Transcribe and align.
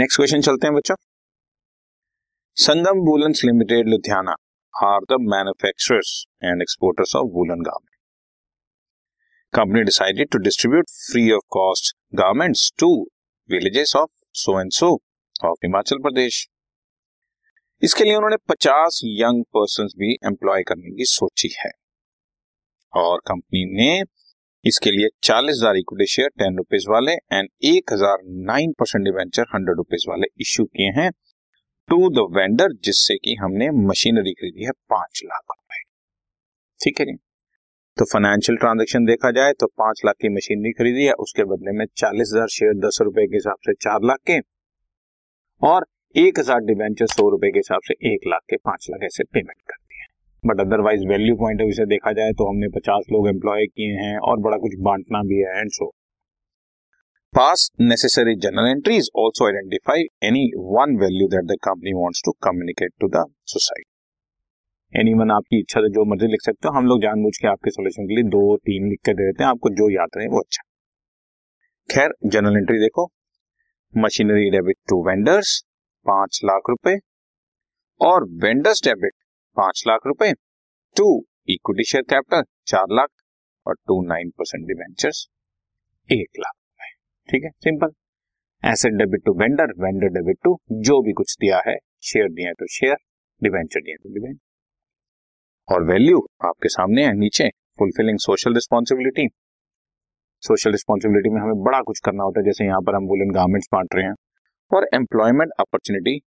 Next 0.00 0.16
question 0.16 0.40
चलते 0.40 0.66
हैं 0.66 0.74
बच्चों। 0.74 0.94
Sangam 2.56 2.98
woollens 2.98 3.44
limited, 3.44 3.88
Ludhiana 3.88 4.34
are 4.74 5.00
the 5.00 5.16
manufacturers 5.20 6.26
and 6.44 6.62
exporters 6.62 7.16
of 7.16 7.26
woollen 7.26 7.62
garment 7.62 7.96
company 9.54 9.82
decided 9.82 10.28
to 10.28 10.38
distribute 10.38 10.84
free 10.90 11.32
of 11.32 11.42
cost 11.50 11.96
garments 12.14 12.72
to 12.78 13.06
villages 13.50 13.96
of 13.96 14.10
so 14.32 14.60
and 14.60 14.70
so 14.72 15.02
of 15.44 15.58
Himachal 15.64 15.96
Pradesh 15.96 16.48
इसके 17.82 18.04
लिए 18.04 18.14
उन्होंने 18.14 18.36
50 18.36 19.00
young 19.04 19.44
person 19.44 19.86
भी 19.86 20.12
employ 20.12 20.62
करने 20.62 20.96
की 20.96 21.04
सोची 21.04 21.54
है। 21.58 21.70
और 22.96 23.18
company 23.18 23.64
ने 23.76 24.02
इसके 24.64 24.90
लिए 24.90 25.08
चालीस 25.22 25.56
हज़ार 25.56 25.76
इक्विटी 25.76 26.06
शेयर 26.06 26.28
टेन 26.38 26.56
रुपीज़ 26.56 26.88
वाले 26.90 27.12
एंड 27.12 27.48
एक 27.64 27.92
हज़ार 27.92 28.18
nine 28.46 28.72
percent 28.80 29.04
debenture 29.04 29.46
hundred 29.54 29.76
rupees 29.76 30.04
वाले 30.08 30.26
इश्यू 30.40 30.64
किए 30.66 30.90
हैं 30.96 31.10
टू 31.88 32.08
द 32.10 32.26
वेंडर 32.36 32.72
जिससे 32.84 33.16
कि 33.16 33.34
हमने 33.34 33.70
मशीनरी 33.86 34.32
खरीदी 34.32 34.64
है 34.64 34.72
पाँच 34.90 35.20
लाख 35.24 35.42
रुपए। 35.50 35.82
ठीक 36.80 37.00
है 37.00 37.06
जी? 37.06 37.16
तो 37.96 38.04
फाइनेंशियल 38.04 38.58
ट्रांजेक्शन 38.58 39.04
देखा 39.04 39.30
जाए 39.30 39.52
तो 39.52 39.66
पाँच 39.78 40.00
लाख 40.06 40.14
की 40.20 40.28
मशीनरी 40.28 40.72
खरीदी 40.72 41.04
है, 41.04 41.12
उसके 41.14 41.44
बदले 41.44 41.72
में 41.78 41.84
चालीस 41.96 42.30
हज़ार 42.34 42.48
शेयर 42.50 42.74
दस 42.86 42.98
रुपए 43.02 43.26
के 43.26 43.36
हिसाब 43.36 43.56
से 43.66 43.72
चार 43.82 44.04
लाख 44.04 44.18
के, 44.26 44.38
और 45.62 45.86
एक 46.14 46.38
हज़ार 46.38 46.60
डिवेंचर 46.64 47.06
सौ 47.08 47.28
रुपए 47.30 47.50
के 47.50 47.58
हिसाब 47.58 47.80
से 47.84 47.94
एक 48.12 48.26
लाख 48.26 48.42
के 48.50 48.56
पाँच 48.64 48.86
लाख 48.90 49.04
ऐसे 49.04 49.24
पेमेंट 49.24 49.60
कर 49.62 49.76
but 50.44 50.60
otherwise 50.60 51.06
value 51.08 51.34
point 51.36 51.60
of 51.60 51.66
view 51.66 51.74
से 51.74 51.86
देखा 51.86 52.12
जाए 52.12 52.32
तो 52.32 52.48
हमने 52.48 52.68
पचास 52.76 53.04
लोग 53.12 53.28
एम्प्लॉय 53.28 53.66
किए 53.66 53.96
हैं 53.96 54.16
और 54.28 54.40
बड़ा 54.40 54.56
कुछ 54.56 54.74
बांटना 54.80 55.22
भी 55.22 55.38
है 55.38 55.60
and 55.60 55.70
so 55.70 55.90
pass 57.32 57.70
necessary 57.80 58.34
journal 58.44 58.70
entries 58.70 59.10
also 59.16 59.46
identify 59.46 60.06
any 60.28 60.50
one 60.72 60.96
value 61.00 61.28
that 61.28 61.44
the 61.44 61.58
company 61.64 61.92
wants 61.92 62.22
to 62.24 62.32
communicate 62.42 62.92
to 63.00 63.08
the 63.08 63.24
society 63.46 63.90
any 64.92 65.12
one 65.14 65.30
आपकी 65.30 65.58
इच्छा 65.58 65.80
से 65.80 65.88
जो 65.88 66.04
मर्ज़ी 66.04 66.26
लिख 66.26 66.40
सकते 66.42 66.68
हो, 66.68 66.74
हम 66.74 66.86
लोग 66.86 67.02
जानबूझ 67.02 67.36
के 67.36 67.48
आपके 67.48 67.70
सोल्यूशन 67.70 68.06
के 68.06 68.14
लिए 68.14 68.24
दो, 68.24 68.56
तीन 68.56 68.88
लिख 68.88 69.00
कर 69.06 69.12
दे 69.12 69.26
देते 69.26 69.44
हैं, 69.44 69.50
आपको 69.50 69.70
जो 69.70 69.88
याद 69.90 70.16
रहे 70.16 70.26
वो 70.26 70.40
अच्छा। 70.40 70.62
खैर 71.88 72.14
जनरल 72.26 72.56
एंट्री 72.56 72.78
देखो। 72.78 73.06
मशीनरी 73.94 74.50
डेबिट 74.50 74.76
टू 74.88 75.04
वेंडर्स 75.08 75.60
पाँच 76.06 76.40
लाख 76.44 76.70
रुपए। 76.70 76.98
और 78.00 78.24
वेंडर्स 78.44 78.82
डेबिट 78.84 79.12
पाँच 79.56 79.82
लाख 79.86 80.06
रुपए 80.06 80.32
टू 80.96 81.06
इक्विटी 81.48 81.84
शेयर 81.84 82.04
कैपिटल 82.04 82.42
चार 82.66 82.86
लाख, 82.92 83.08
और 83.66 83.74
टू 83.78 84.00
नाइन 84.06 84.30
परसेंट 84.30 84.66
डिवेंचर्स 84.66 85.26
एक 86.08 86.38
लाख 86.38 86.52
रुपए। 86.52 86.90
ठीक 87.28 87.44
है 87.44 87.50
simple 87.64 87.92
asset 88.62 88.92
debit 88.94 89.24
to 89.24 89.32
vendor 89.34 89.72
vendor 89.82 90.08
debit 90.14 90.38
to 90.44 90.56
जो 90.82 91.00
भी 91.02 91.12
कुछ 91.12 91.36
दिया 91.40 91.60
है 91.66 91.76
शेयर 92.02 92.28
दिया 92.30 92.52
तो 92.52 92.66
शेयर 92.70 92.96
डिवेंचर 93.42 93.80
दिया 93.80 93.96
तो 93.96 94.14
डिवेंचर 94.14 94.38
और 95.68 95.84
वैल्यू 95.84 96.18
आपके 96.44 96.68
सामने 96.68 97.04
है, 97.06 97.12
नीचे 97.14 97.48
fulfilling 97.78 98.18
social 98.18 98.54
responsibility 98.54 99.28
social 100.42 100.72
responsibility 100.72 101.30
में 101.30 101.40
हमें 101.40 101.62
बड़ा 101.64 101.80
कुछ 101.82 102.00
करना 102.04 102.24
होता 102.24 102.40
है, 102.40 102.44
जैसे 102.44 102.64
यहाँ 102.64 102.80
पर 102.80 102.94
हम 102.94 103.04
वुलन 103.04 103.30
गार्मेंट्स 103.34 103.68
बांट 103.72 103.94
रहे 103.94 104.04
हैं। 104.04 104.14
और 104.70 104.86
एम्प्लॉयमेंट 104.94 105.50
अपॉर्चुनिटी 105.60 106.18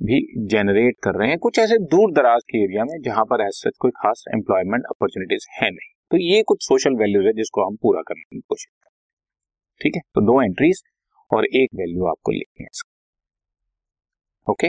भी 0.00 0.18
जेनरेट 0.46 0.96
कर 1.04 1.14
रहे 1.14 1.28
हैं 1.28 1.38
कुछ 1.38 1.58
ऐसे 1.58 1.78
दूर 1.86 2.12
दराज 2.12 2.42
के 2.42 2.62
एरिया 2.64 2.84
में 2.84 3.00
जहाँ 3.02 3.24
पर 3.24 3.46
ऐसे 3.46 3.70
कोई 3.78 3.90
खास 3.96 4.24
एम्प्लॉयमेंट 4.34 4.84
अपॉर्चुनिटीज़ 4.90 5.46
है 5.52 5.70
नहीं। 5.70 5.92
तो 6.10 6.16
ये 6.18 6.42
कुछ 6.42 6.62
सोशल 6.62 6.96
वैल्यूज़ 6.96 7.26
है 7.26 7.32
जिसको 7.32 7.66
हम 7.66 7.76
पूरा 7.82 8.02
करने 8.02 8.22
की 8.22 8.40
कोशिश 8.40 8.66
करें 8.66 8.90
ठीक 9.80 9.96
है? 9.96 10.02
तो 10.14 10.20
दो 10.20 10.42
एंट्रीज 10.42 10.82
और 11.30 11.46
एक 11.46 11.70
वैल्यू 11.74 12.06
आपको 12.06 12.32
लिखनी 12.32 12.64
है। 12.64 12.68
Okay 14.46 14.68